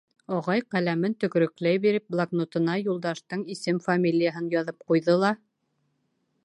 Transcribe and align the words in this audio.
Ағай, 0.35 0.61
ҡәләмен 0.75 1.15
төкөрөкләй 1.23 1.81
биреп, 1.83 2.05
блокнотына 2.15 2.79
Юлдаштың 2.85 3.45
исем-фамилияһын 3.57 4.53
яҙып 4.57 4.83
ҡуйҙы 4.93 5.21
ла: 5.25 5.35